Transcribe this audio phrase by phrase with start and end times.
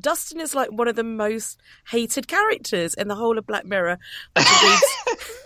[0.00, 3.98] Dustin is like one of the most hated characters in the whole of Black Mirror.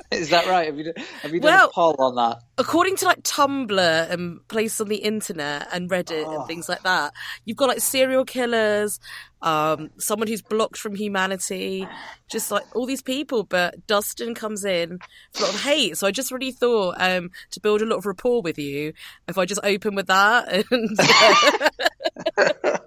[0.12, 0.66] Is that right?
[0.66, 2.38] Have you, done- have you done Well- a poll on that?
[2.56, 6.38] According to like Tumblr and places on the internet and Reddit Oh.
[6.40, 7.12] and things like that,
[7.44, 8.98] you've got like serial killers,
[9.42, 11.86] um, someone who's blocked from humanity,
[12.28, 13.44] just like all these people.
[13.44, 14.98] But Dustin comes in
[15.34, 15.96] for a lot of hate.
[15.98, 18.92] So I just really thought um, to build a lot of rapport with you,
[19.28, 20.98] if I just open with that and.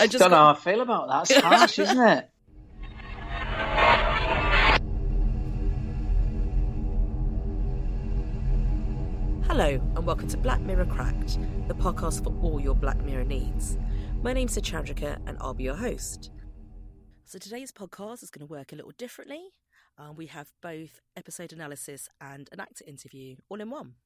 [0.00, 1.30] I just Don't know how I feel about that.
[1.36, 2.28] It's harsh, isn't it?
[9.46, 13.76] Hello, and welcome to Black Mirror Cracked, the podcast for all your Black Mirror needs.
[14.22, 16.30] My name's Chandrika, and I'll be your host.
[17.26, 19.42] So today's podcast is going to work a little differently.
[19.98, 23.96] Um, we have both episode analysis and an actor interview all in one.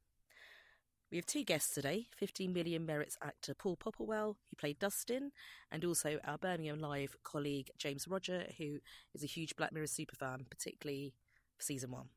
[1.12, 5.30] We have two guests today 15 Million Merits actor Paul Popplewell, who played Dustin,
[5.70, 8.78] and also our Birmingham Live colleague James Rodger, who
[9.14, 11.14] is a huge Black Mirror superfan, particularly
[11.56, 12.08] for season one.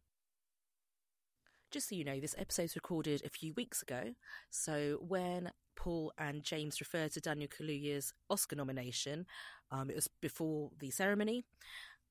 [1.72, 4.14] Just so you know, this episode was recorded a few weeks ago.
[4.50, 9.25] So when Paul and James referred to Daniel Kaluuya's Oscar nomination,
[9.72, 11.45] um, it was before the ceremony.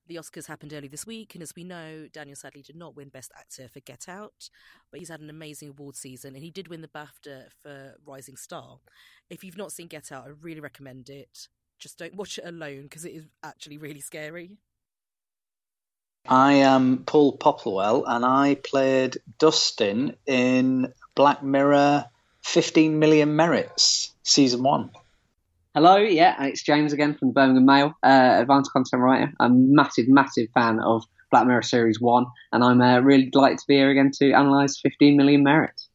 [0.07, 3.11] The Oscars happened early this week, and as we know, Daniel sadly did not win
[3.11, 4.49] Best Actor for Get Out,
[4.91, 8.37] but he's had an amazing award season, and he did win the BAFTA for Rising
[8.37, 8.79] Star.
[9.29, 11.49] If you've not seen Get Out, I really recommend it.
[11.79, 14.57] Just don't watch it alone because it is actually really scary.
[16.29, 22.05] I am Paul Popplewell, and I played Dustin in Black Mirror
[22.45, 24.91] 15 Million Merits, Season 1.
[25.75, 29.33] Hello, yeah, it's James again from the Birmingham Mail, uh, advanced content writer.
[29.41, 33.59] I'm a massive, massive fan of Black Mirror Series 1, and I'm uh, really delighted
[33.59, 35.89] to be here again to analyse 15 million merits.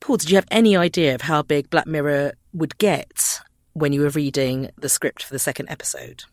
[0.00, 3.40] Paul, did you have any idea of how big Black Mirror would get
[3.74, 6.24] when you were reading the script for the second episode?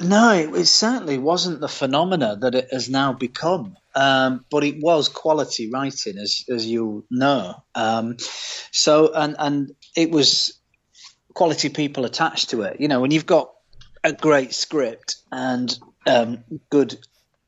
[0.00, 3.76] No, it, certainly wasn't the phenomena that it has now become.
[3.94, 7.54] Um, but it was quality writing, as as you know.
[7.76, 8.16] Um,
[8.72, 10.58] so and and it was
[11.32, 12.80] quality people attached to it.
[12.80, 13.52] You know, when you've got
[14.02, 16.98] a great script and um, good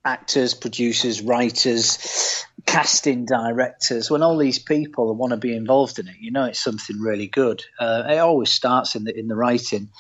[0.05, 6.15] actors, producers, writers, casting directors, when all these people want to be involved in it,
[6.21, 7.65] you know it's something really good.
[7.81, 9.91] Uh, it always starts in the in the writing.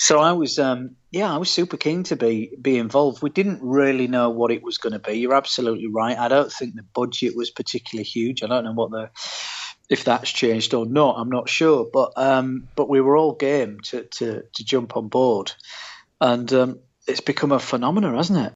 [0.00, 3.20] So I was, um, yeah, I was super keen to be be involved.
[3.20, 5.14] We didn't really know what it was going to be.
[5.14, 6.16] You're absolutely right.
[6.16, 8.44] I don't think the budget was particularly huge.
[8.44, 9.10] I don't know what the
[9.90, 11.16] if that's changed or not.
[11.18, 15.08] I'm not sure, but um, but we were all game to to, to jump on
[15.08, 15.50] board,
[16.20, 16.78] and um,
[17.08, 18.52] it's become a phenomenon, hasn't it?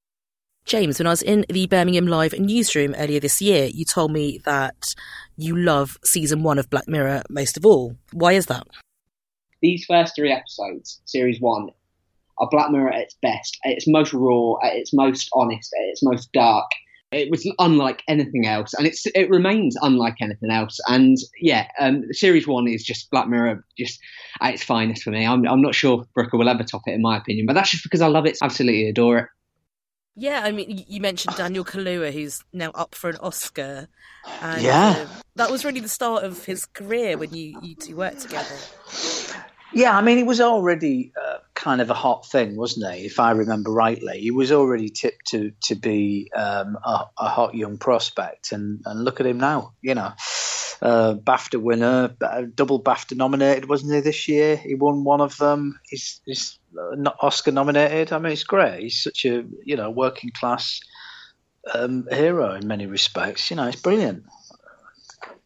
[0.65, 4.39] James, when I was in the Birmingham Live newsroom earlier this year, you told me
[4.45, 4.95] that
[5.35, 7.97] you love season one of Black Mirror most of all.
[8.13, 8.65] Why is that?
[9.63, 11.69] These first three episodes, Series 1,
[12.39, 15.89] are Black Mirror at its best, at its most raw, at its most honest, at
[15.89, 16.69] its most dark.
[17.13, 20.79] It was unlike anything else, and it's it remains unlike anything else.
[20.87, 23.99] And yeah, um, Series One is just Black Mirror, just
[24.41, 25.25] at its finest for me.
[25.25, 27.83] I'm I'm not sure Brooker will ever top it in my opinion, but that's just
[27.83, 29.25] because I love it, absolutely adore it.
[30.15, 33.87] Yeah, I mean, you mentioned Daniel Kaluuya, who's now up for an Oscar.
[34.41, 35.07] And, Yeah.
[35.07, 38.59] uh, that was really the start of his career when you, you two worked together.
[39.73, 43.05] Yeah, I mean, it was already uh, kind of a hot thing, wasn't he?
[43.05, 47.55] If I remember rightly, he was already tipped to to be um, a, a hot
[47.55, 49.73] young prospect, and and look at him now.
[49.81, 50.11] You know,
[50.81, 52.15] uh, BAFTA winner,
[52.53, 54.57] double BAFTA nominated, wasn't he this year?
[54.57, 55.79] He won one of them.
[55.89, 58.13] He's he's uh, not Oscar nominated.
[58.13, 58.83] I mean, it's great.
[58.83, 60.81] He's such a you know working class
[61.73, 63.49] um, hero in many respects.
[63.49, 64.23] You know, it's brilliant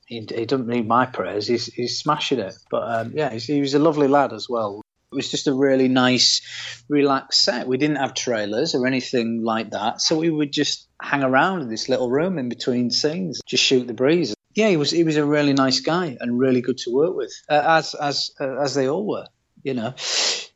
[0.08, 1.48] he, he doesn't need my prayers.
[1.48, 2.56] He's he's smashing it.
[2.72, 4.82] But um, yeah, he was a lovely lad as well.
[5.12, 6.42] It was just a really nice,
[6.90, 7.68] relaxed set.
[7.68, 11.70] We didn't have trailers or anything like that, so we would just hang around in
[11.70, 14.34] this little room in between scenes, just shoot the breeze.
[14.56, 17.34] Yeah, he was he was a really nice guy and really good to work with,
[17.50, 19.28] uh, as as uh, as they all were.
[19.64, 19.94] You know,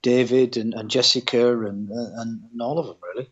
[0.01, 3.29] David and, and Jessica and, and and all of them really.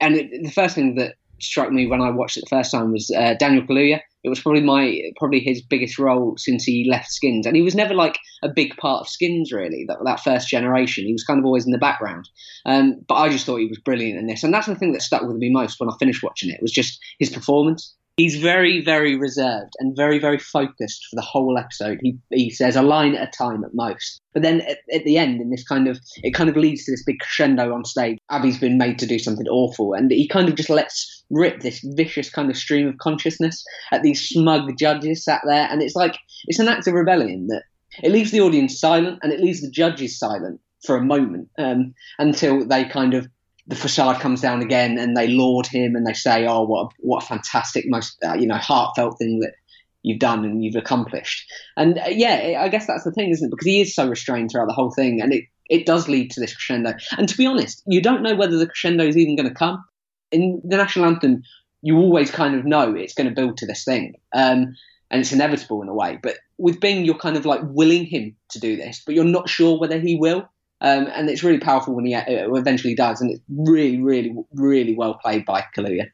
[0.00, 2.92] and it, the first thing that struck me when I watched it the first time
[2.92, 4.00] was uh, Daniel Kaluuya.
[4.24, 7.74] It was probably my probably his biggest role since he left Skins, and he was
[7.74, 9.84] never like a big part of Skins really.
[9.86, 12.28] That that first generation, he was kind of always in the background.
[12.64, 15.02] Um, but I just thought he was brilliant in this, and that's the thing that
[15.02, 17.94] stuck with me most when I finished watching it was just his performance.
[18.16, 21.98] He's very, very reserved and very, very focused for the whole episode.
[22.02, 24.20] He he says a line at a time at most.
[24.32, 26.92] But then at, at, the end, in this kind of, it kind of leads to
[26.92, 28.18] this big crescendo on stage.
[28.30, 31.80] Abi's been made to do something awful, and he kind of just lets rip this
[31.96, 36.16] vicious kind of stream of consciousness at these smug judges sat there, and it's like
[36.46, 37.64] it's an act of rebellion that
[38.02, 41.94] it leaves the audience silent and it leaves the judges silent for a moment um,
[42.18, 43.28] until they kind of
[43.68, 46.88] the facade comes down again and they laud him and they say, "Oh, what a,
[47.00, 49.54] what a fantastic, most uh, you know heartfelt thing that
[50.02, 53.50] you've done and you've accomplished." And uh, yeah, I guess that's the thing, isn't it?
[53.50, 56.40] Because he is so restrained throughout the whole thing, and it it does lead to
[56.40, 56.94] this crescendo.
[57.18, 59.84] And to be honest, you don't know whether the crescendo is even going to come.
[60.32, 61.42] In the national anthem,
[61.82, 64.14] you always kind of know it's going to build to this thing.
[64.34, 64.74] Um,
[65.10, 66.18] and it's inevitable in a way.
[66.22, 69.48] But with Bing, you're kind of like willing him to do this, but you're not
[69.48, 70.48] sure whether he will.
[70.80, 72.22] Um, and it's really powerful when he uh,
[72.54, 76.10] eventually does, and it's really, really, really well played by Kaluuya.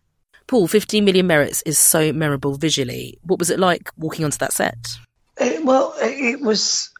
[0.46, 3.18] Paul, 15 million merits is so memorable visually.
[3.22, 4.76] What was it like walking onto that set?
[5.38, 6.90] It, well, it was.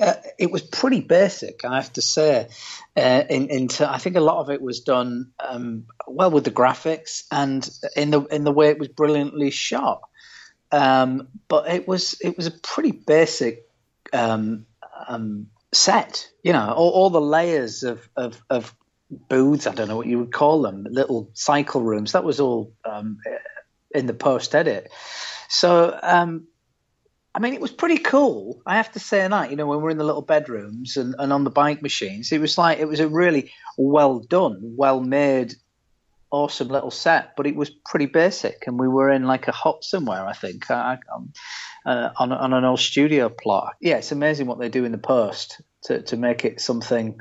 [0.00, 2.48] Uh, it was pretty basic, I have to say.
[2.96, 6.50] Uh, in, in I think a lot of it was done um, well with the
[6.50, 10.00] graphics and in the in the way it was brilliantly shot.
[10.72, 13.68] Um, but it was it was a pretty basic
[14.12, 14.66] um,
[15.08, 16.28] um set.
[16.42, 18.74] You know, all, all the layers of, of, of
[19.10, 19.66] booths.
[19.66, 22.12] I don't know what you would call them, little cycle rooms.
[22.12, 23.18] That was all um,
[23.94, 24.90] in the post edit.
[25.48, 26.46] So, um,
[27.34, 28.60] I mean, it was pretty cool.
[28.66, 29.50] I have to say that.
[29.50, 32.40] You know, when we're in the little bedrooms and, and on the bike machines, it
[32.40, 35.54] was like it was a really well done, well made,
[36.32, 37.36] awesome little set.
[37.36, 40.26] But it was pretty basic, and we were in like a hut somewhere.
[40.26, 40.70] I think.
[40.70, 41.32] I, um,
[41.86, 43.76] uh, on, on an old studio plot.
[43.80, 47.18] Yeah, it's amazing what they do in the post to, to make it something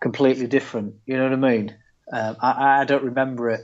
[0.00, 0.96] completely different.
[1.06, 1.76] You know what I mean?
[2.12, 3.60] Um, I, I don't remember it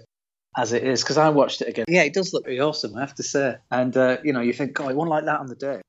[0.56, 1.84] as it is because I watched it again.
[1.88, 3.56] Yeah, it does look pretty awesome, I have to say.
[3.70, 5.80] And uh, you know, you think, God, I want like that on the day.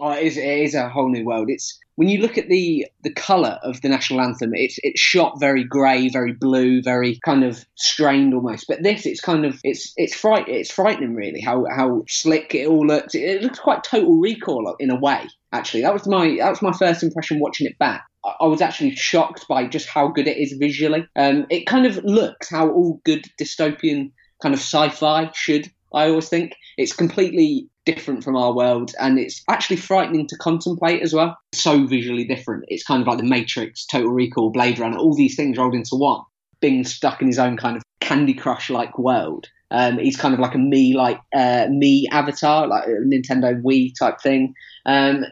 [0.00, 1.50] Oh, it is, it is a whole new world.
[1.50, 5.40] It's when you look at the the color of the national anthem, it's it's shot
[5.40, 8.66] very grey, very blue, very kind of strained almost.
[8.68, 12.68] But this, it's kind of it's it's fright it's frightening really how how slick it
[12.68, 13.16] all looks.
[13.16, 15.26] It, it looks quite Total Recall in a way.
[15.52, 18.04] Actually, that was my that was my first impression watching it back.
[18.40, 21.06] I, was actually shocked by just how good it is visually.
[21.16, 25.70] Um, it kind of looks how all good dystopian kind of sci-fi should.
[25.92, 31.02] I always think it's completely different from our world and it's actually frightening to contemplate
[31.02, 31.36] as well.
[31.54, 32.64] So visually different.
[32.68, 35.96] It's kind of like the Matrix, Total Recall, Blade Runner, all these things rolled into
[35.96, 36.20] one.
[36.60, 39.46] Being stuck in his own kind of Candy Crush like world.
[39.70, 43.92] Um, he's kind of like a me like uh, me avatar, like a Nintendo Wii
[43.98, 44.54] type thing.
[44.86, 45.24] Um,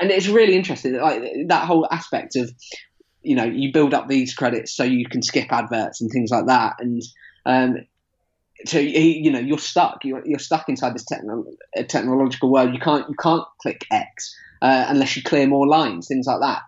[0.00, 2.50] and it's really interesting, like that whole aspect of,
[3.22, 6.46] you know, you build up these credits so you can skip adverts and things like
[6.46, 6.76] that.
[6.78, 7.02] And
[7.44, 7.76] um,
[8.66, 10.04] so you know you're stuck.
[10.04, 11.44] You're, stuck inside this techno-
[11.76, 12.74] uh, technological world.
[12.74, 16.62] You can't you can't click X uh, unless you clear more lines, things like that.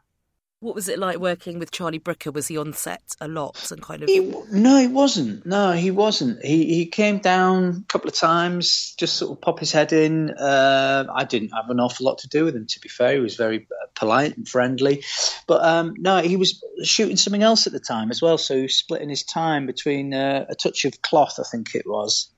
[0.63, 2.31] What was it like working with Charlie Brooker?
[2.31, 4.09] Was he on set a lot and kind of?
[4.09, 4.21] He,
[4.53, 5.45] no, he wasn't.
[5.45, 6.41] No, he wasn't.
[6.45, 10.31] He he came down a couple of times, just sort of pop his head in.
[10.31, 13.15] Uh, I didn't have an awful lot to do with him, to be fair.
[13.15, 15.03] He was very uh, polite and friendly,
[15.49, 18.39] but um, no, he was shooting something else at the time as well.
[18.39, 21.89] So he was splitting his time between uh, a touch of cloth, I think it
[21.89, 22.31] was.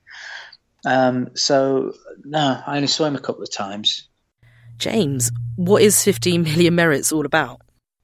[0.83, 4.07] Um, so no, I only saw him a couple of times.
[4.79, 7.61] James, what is 15 million merits all about?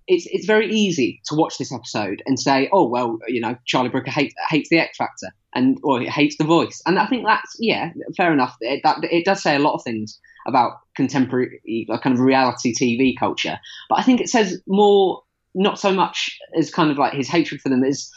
[0.07, 3.89] It's it's very easy to watch this episode and say, oh well, you know, Charlie
[3.89, 7.55] Brooker hate, hates the X Factor and or hates the voice, and I think that's
[7.59, 8.55] yeah, fair enough.
[8.61, 12.73] It, that, it does say a lot of things about contemporary uh, kind of reality
[12.73, 15.21] TV culture, but I think it says more,
[15.53, 18.11] not so much as kind of like his hatred for them is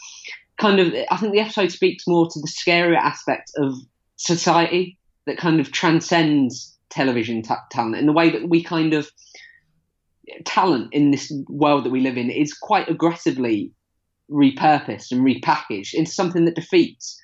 [0.59, 0.95] kind of.
[1.11, 3.75] I think the episode speaks more to the scarier aspect of
[4.17, 9.11] society that kind of transcends television t- talent in the way that we kind of
[10.45, 13.73] talent in this world that we live in is quite aggressively
[14.31, 17.21] repurposed and repackaged into something that defeats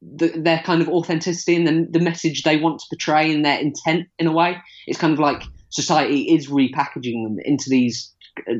[0.00, 3.58] the, their kind of authenticity and the, the message they want to portray and their
[3.58, 4.56] intent in a way.
[4.86, 8.12] It's kind of like society is repackaging them into these
[8.48, 8.54] uh,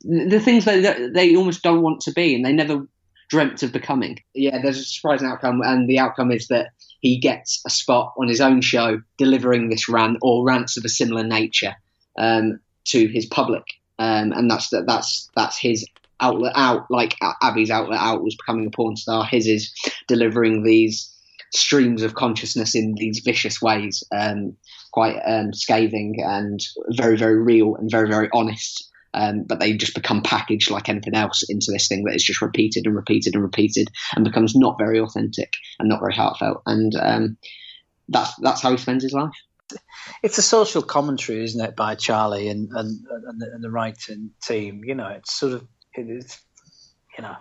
[0.00, 2.88] the things that they almost don't want to be and they never
[3.28, 4.18] dreamt of becoming.
[4.34, 6.68] Yeah, there's a surprising outcome, and the outcome is that
[7.00, 10.88] he gets a spot on his own show delivering this rant or rants of a
[10.88, 11.74] similar nature.
[12.18, 13.64] Um, to his public,
[13.98, 15.86] um, and that's that that's that's his
[16.20, 16.90] outlet out.
[16.90, 19.24] Like Abi's outlet out was becoming a porn star.
[19.24, 19.72] His is
[20.08, 21.10] delivering these
[21.54, 24.56] streams of consciousness in these vicious ways, um,
[24.92, 26.60] quite um, scathing and
[26.90, 28.90] very, very real and very, very honest.
[29.16, 32.42] Um, but they just become packaged like anything else into this thing that is just
[32.42, 36.62] repeated and repeated and repeated and becomes not very authentic and not very heartfelt.
[36.66, 37.36] And um,
[38.08, 39.30] that's that's how he spends his life.
[40.22, 44.30] It's a social commentary, isn't it, by Charlie and and, and, the, and the writing
[44.42, 44.82] team?
[44.84, 46.38] You know, it's sort of it is
[47.16, 47.36] you know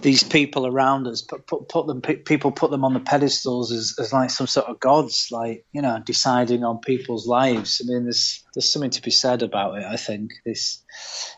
[0.00, 3.94] these people around us put, put, put them people put them on the pedestals as,
[3.98, 8.04] as like some sort of gods like you know deciding on people's lives i mean
[8.04, 10.82] there's there's something to be said about it i think this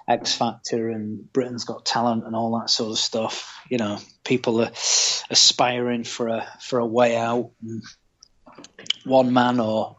[0.09, 4.61] x factor and britain's got talent and all that sort of stuff you know people
[4.61, 4.71] are
[5.31, 7.51] aspiring for a for a way out
[9.05, 9.97] one man or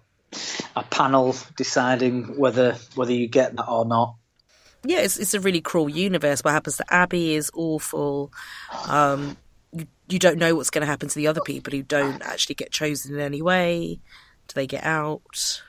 [0.75, 4.15] a panel deciding whether whether you get that or not
[4.87, 6.43] yeah, it's it's a really cruel universe.
[6.43, 8.31] What happens to Abi is awful.
[8.87, 9.37] Um,
[9.71, 12.55] you, you don't know what's going to happen to the other people who don't actually
[12.55, 13.99] get chosen in any way.
[14.47, 15.63] Do they get out?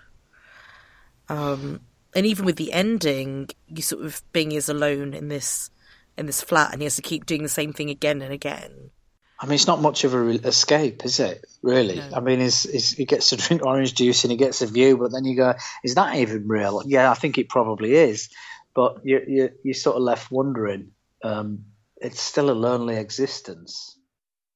[1.29, 1.81] Um,
[2.15, 5.71] and even with the ending, you sort of Bing is alone in this
[6.19, 8.91] in this flat, and he has to keep doing the same thing again and again.
[9.38, 11.45] I mean, it's not much of a re- escape, is it?
[11.62, 11.97] Really?
[11.97, 12.09] No.
[12.14, 14.97] I mean, he's, he's, he gets to drink orange juice and he gets a view,
[14.97, 16.83] but then you go, is that even real?
[16.87, 18.31] Yeah, I think it probably is
[18.76, 20.93] but you you you sort of left wondering.
[21.25, 21.64] Um,
[21.97, 23.99] it's still a lonely existence.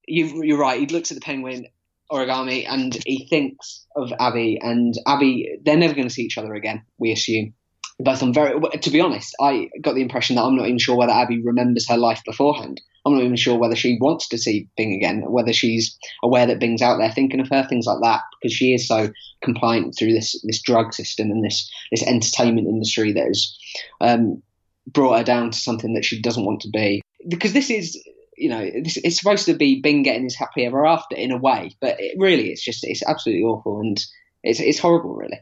[0.07, 0.79] You, you're right.
[0.79, 1.67] He looks at the penguin
[2.13, 5.59] origami and he thinks of Abi, and Abi.
[5.65, 6.83] They're never going to see each other again.
[6.99, 7.55] We assume.
[8.03, 8.59] Both very.
[8.61, 11.89] To be honest, I got the impression that I'm not even sure whether Abi remembers
[11.89, 12.81] her life beforehand.
[13.05, 16.59] I'm not even sure whether she wants to see Bing again, whether she's aware that
[16.59, 19.11] Bing's out there thinking of her, things like that, because she is so
[19.43, 23.57] compliant through this this drug system and this this entertainment industry that has
[24.01, 24.43] um,
[24.87, 27.03] brought her down to something that she doesn't want to be.
[27.29, 28.03] Because this is,
[28.37, 31.71] you know, it's supposed to be Bing getting his happy ever after in a way,
[31.81, 34.03] but it really it's just it's absolutely awful and
[34.43, 35.41] it's it's horrible, really.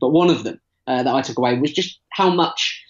[0.00, 2.84] But one of them uh, that I took away was just how much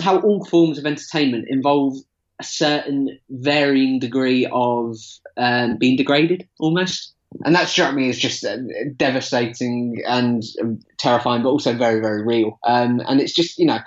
[0.00, 1.94] how all forms of entertainment involve
[2.40, 4.96] a certain varying degree of
[5.36, 7.12] um, being degraded almost.
[7.44, 8.56] And that struck me as just uh,
[8.96, 12.58] devastating and um, terrifying, but also very, very real.
[12.64, 13.80] Um, and it's just, you know,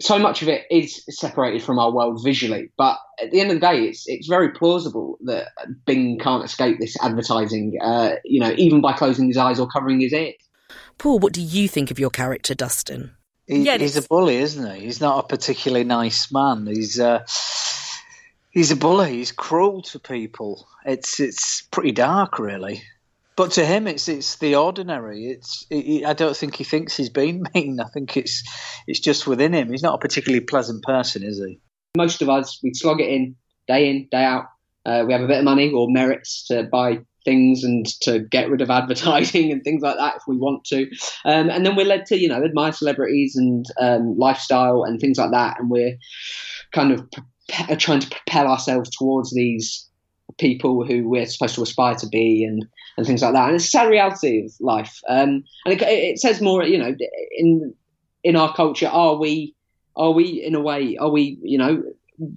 [0.00, 3.56] so much of it is separated from our world visually, but at the end of
[3.60, 5.48] the day, it's it's very plausible that
[5.84, 7.76] Bing can't escape this advertising.
[7.82, 10.34] Uh, you know, even by closing his eyes or covering his ears.
[10.98, 13.12] Paul, what do you think of your character, Dustin?
[13.46, 14.80] He, yeah, he's a bully, isn't he?
[14.82, 16.66] He's not a particularly nice man.
[16.66, 17.24] He's uh,
[18.50, 19.12] he's a bully.
[19.12, 20.68] He's cruel to people.
[20.84, 22.82] It's it's pretty dark, really.
[23.36, 25.26] But to him, it's it's the ordinary.
[25.26, 27.80] It's it, I don't think he thinks he's been mean.
[27.80, 28.42] I think it's
[28.86, 29.70] it's just within him.
[29.70, 31.60] He's not a particularly pleasant person, is he?
[31.96, 33.36] Most of us we slog it in
[33.66, 34.46] day in day out.
[34.84, 36.98] Uh, we have a bit of money or merits to buy
[37.28, 40.82] things and to get rid of advertising and things like that if we want to.
[41.24, 45.18] Um, and then we're led to, you know, admire celebrities and um, lifestyle and things
[45.18, 45.60] like that.
[45.60, 45.96] And we're
[46.72, 49.86] kind of pre- trying to propel ourselves towards these
[50.38, 52.64] people who we're supposed to aspire to be and,
[52.96, 53.46] and things like that.
[53.46, 55.00] And it's a sad reality of life.
[55.08, 56.94] Um, and it, it says more, you know,
[57.36, 57.74] in
[58.24, 59.54] in our culture, are we
[59.98, 61.82] are we in a way are we you know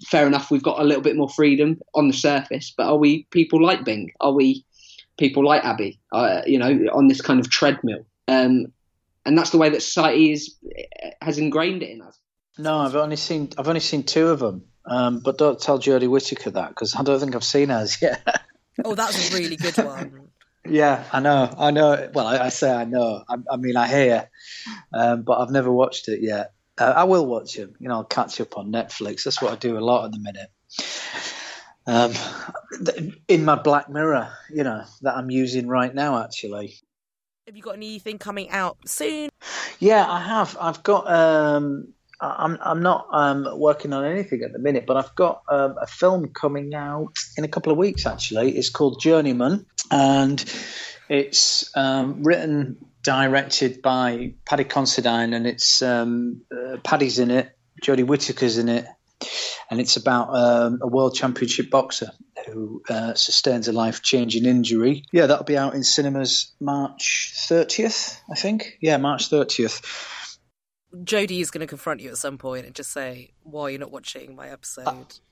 [0.03, 3.23] fair enough we've got a little bit more freedom on the surface but are we
[3.31, 4.65] people like bing are we
[5.21, 8.07] people like Abi, uh, you know, on this kind of treadmill.
[8.27, 8.73] Um,
[9.23, 10.57] and that's the way that society is,
[11.21, 12.17] has ingrained it in us.
[12.57, 16.09] No, I've only seen I've only seen two of them, um, but don't tell Jodie
[16.09, 18.25] Whittaker that because I don't think I've seen hers yet.
[18.83, 20.29] oh, that's a really good one.
[20.65, 22.09] yeah, I know, I know.
[22.13, 23.23] Well, I, I say I know.
[23.29, 24.29] I, I, mean, I hear,
[24.91, 26.53] um, but I've never watched it yet.
[26.79, 27.75] Uh, I will watch them.
[27.79, 29.23] You know, I'll catch up on Netflix.
[29.23, 30.49] That's what I do a lot at the minute
[31.87, 32.13] um,
[33.27, 36.75] in my Black Mirror, you know, that I'm using right now, actually.
[37.47, 39.29] Have you got anything coming out soon?
[39.79, 40.57] Yeah, I have.
[40.59, 41.11] I've got.
[41.11, 45.75] Um, I'm I'm not um, working on anything at the minute, but I've got um,
[45.81, 48.05] a film coming out in a couple of weeks.
[48.05, 50.43] Actually, it's called Journeyman, and
[51.09, 58.05] it's um, written, directed by Paddy Considine, and it's um, uh, Paddy's in it, Jodie
[58.05, 58.85] Whittaker's in it,
[59.69, 62.11] and it's about um, a world championship boxer
[62.47, 65.05] who uh, sustains a life changing injury.
[65.11, 68.77] Yeah, that'll be out in cinemas March 30th, I think.
[68.81, 70.17] Yeah, March 30th.
[70.93, 73.77] Jodie is going to confront you at some point and just say, "Why are you
[73.77, 74.87] not watching my episode?"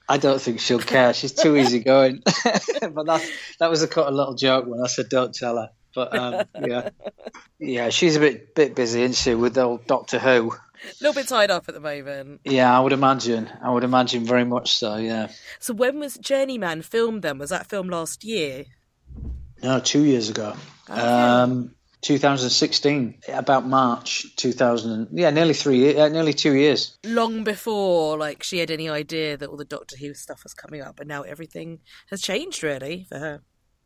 [0.08, 1.14] I, I don't think she'll care.
[1.14, 2.24] She's too easygoing.
[2.24, 3.30] but that
[3.60, 6.90] that was a, a little joke when I said, "Don't tell her." But um, yeah,
[7.60, 10.54] yeah, she's a bit bit busy, isn't she, with old Doctor Who?
[10.84, 12.42] A little bit tied up at the moment.
[12.44, 13.50] Yeah, I would imagine.
[13.62, 14.96] I would imagine very much so.
[14.98, 15.30] Yeah.
[15.60, 17.22] So when was Journeyman filmed?
[17.22, 18.66] Then was that filmed last year?
[19.62, 20.56] No, two years ago.
[20.90, 21.00] Okay.
[21.00, 25.10] Um, 2016, about March 2000.
[25.12, 26.98] Yeah, nearly three, uh, nearly two years.
[27.04, 30.82] Long before, like she had any idea that all the Doctor Who stuff was coming
[30.82, 33.42] up, and now everything has changed really for her.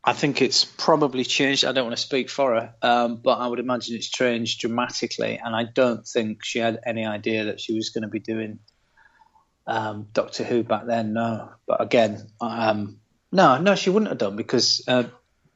[0.06, 1.64] I think it's probably changed.
[1.64, 5.40] I don't want to speak for her, um, but I would imagine it's changed dramatically.
[5.44, 8.60] And I don't think she had any idea that she was going to be doing
[9.66, 11.14] um, Doctor Who back then.
[11.14, 13.00] No, but again, um,
[13.32, 15.04] no, no, she wouldn't have done because uh,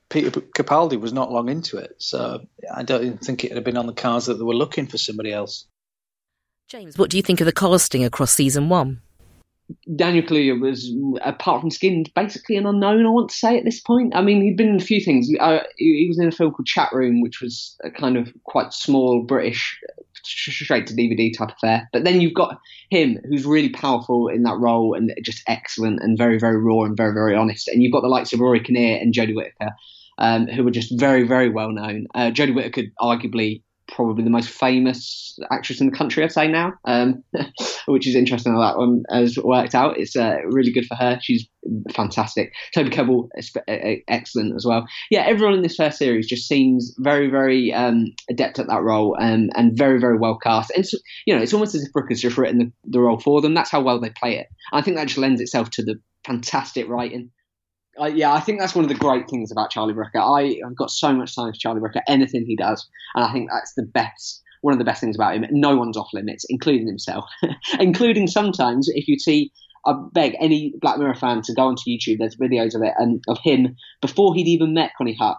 [0.09, 1.95] Peter Capaldi was not long into it.
[1.97, 4.97] So I don't think it had been on the cards that they were looking for
[4.97, 5.65] somebody else.
[6.69, 9.01] James, what do you think of the casting across season one?
[9.95, 13.05] Daniel Kaluuya was, apart from Skins, basically an unknown.
[13.05, 14.15] I want to say at this point.
[14.15, 15.29] I mean, he'd been in a few things.
[15.39, 18.73] Uh, he was in a film called Chat Room, which was a kind of quite
[18.73, 19.77] small British
[20.23, 21.89] straight to DVD type affair.
[21.91, 22.59] But then you've got
[22.89, 26.95] him, who's really powerful in that role and just excellent and very, very raw and
[26.95, 27.67] very, very honest.
[27.67, 29.71] And you've got the likes of Rory Kinnear and Jodie Whittaker,
[30.17, 32.07] um, who are just very, very well known.
[32.15, 36.73] Uh, Jodie Whittaker arguably probably the most famous actress in the country, I'd say now,
[36.85, 37.23] um,
[37.87, 39.97] which is interesting how that one has worked out.
[39.97, 41.19] It's uh, really good for her.
[41.21, 41.47] She's
[41.93, 42.53] fantastic.
[42.73, 43.29] Toby Kebbell,
[44.07, 44.85] excellent as well.
[45.09, 49.17] Yeah, everyone in this first series just seems very, very um, adept at that role
[49.19, 50.71] um, and very, very well cast.
[50.71, 50.85] And,
[51.25, 53.53] you know, it's almost as if Brooke has just written the, the role for them.
[53.53, 54.47] That's how well they play it.
[54.73, 57.31] I think that just lends itself to the fantastic writing
[57.99, 60.19] uh, yeah, I think that's one of the great things about Charlie Brooker.
[60.19, 63.49] I, have got so much time for Charlie Brooker, anything he does, and I think
[63.51, 64.43] that's the best.
[64.61, 65.45] One of the best things about him.
[65.51, 67.25] No one's off limits, including himself,
[67.79, 69.51] including sometimes if you see.
[69.85, 72.17] I beg any Black Mirror fan to go onto YouTube.
[72.19, 75.37] There's videos of it and of him before he'd even met Connie Huq,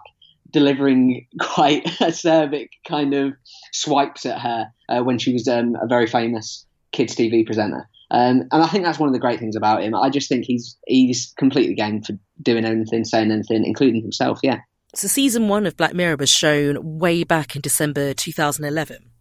[0.51, 3.33] delivering quite acerbic kind of
[3.73, 7.87] swipes at her uh, when she was um, a very famous kids TV presenter.
[8.11, 9.93] Um, and I think that's one of the great things about him.
[9.93, 14.39] I just think he's he's completely game for doing anything, saying anything, including himself.
[14.43, 14.59] Yeah.
[14.95, 19.11] So season one of Black Mirror was shown way back in December 2011.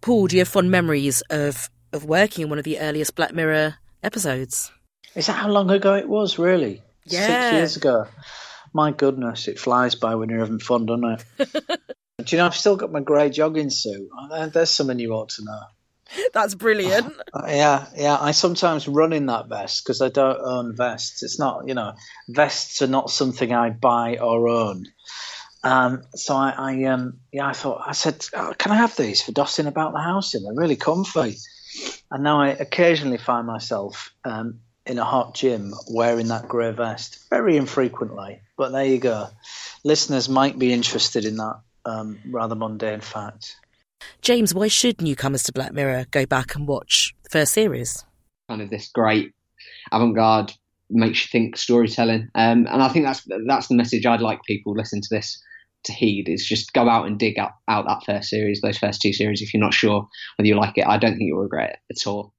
[0.00, 3.34] Paul, do you have fond memories of of working in one of the earliest Black
[3.34, 4.72] Mirror episodes?
[5.14, 6.38] Is that how long ago it was?
[6.38, 6.82] Really?
[7.04, 7.26] Yeah.
[7.26, 8.06] Six years ago.
[8.72, 11.48] My goodness, it flies by when you're having fun, doesn't it?
[12.24, 14.08] do you know I've still got my grey jogging suit?
[14.52, 15.60] There's something you ought to know.
[16.32, 17.14] That's brilliant.
[17.48, 18.18] Yeah, yeah.
[18.20, 21.22] I sometimes run in that vest because I don't own vests.
[21.22, 21.94] It's not, you know,
[22.28, 24.86] vests are not something I buy or own.
[25.64, 29.22] Um, so I, I, um, yeah, I thought I said, oh, can I have these
[29.22, 30.42] for dusting about the house in?
[30.42, 31.36] They're really comfy.
[32.10, 37.28] And now I occasionally find myself um, in a hot gym wearing that grey vest,
[37.30, 38.40] very infrequently.
[38.56, 39.28] But there you go.
[39.84, 43.56] Listeners might be interested in that um, rather mundane fact.
[44.20, 48.04] James, why should newcomers to Black Mirror go back and watch the first series?
[48.48, 49.32] Kind of this great
[49.90, 50.52] avant-garde,
[50.90, 54.74] makes you think storytelling, um, and I think that's that's the message I'd like people
[54.74, 55.42] listening to this
[55.84, 59.00] to heed is just go out and dig out, out that first series, those first
[59.00, 59.42] two series.
[59.42, 62.06] If you're not sure whether you like it, I don't think you'll regret it at
[62.06, 62.34] all.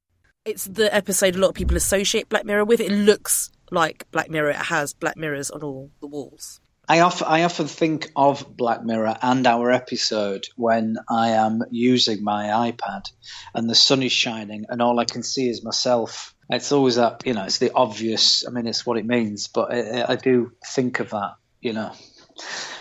[0.45, 2.79] It's the episode a lot of people associate Black Mirror with.
[2.79, 4.51] It looks like Black Mirror.
[4.51, 6.59] It has Black Mirrors on all the walls.
[6.87, 12.71] I I often think of Black Mirror and our episode when I am using my
[12.71, 13.09] iPad
[13.53, 16.35] and the sun is shining and all I can see is myself.
[16.49, 19.73] It's always that, you know, it's the obvious, I mean, it's what it means, but
[19.73, 21.93] I, I do think of that, you know,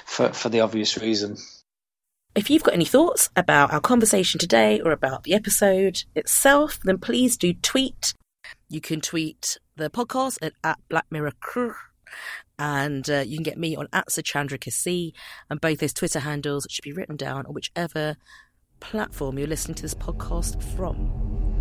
[0.05, 1.37] for, for the obvious reason.
[2.35, 6.99] If you've got any thoughts about our conversation today or about the episode itself, then
[6.99, 8.15] please do tweet.
[8.69, 11.35] You can tweet the podcast at, at Black Mirror
[12.63, 15.13] and uh, you can get me on at Sachandrika C,
[15.51, 18.17] and both those Twitter handles should be written down on whichever
[18.79, 21.52] platform you're listening to this podcast from.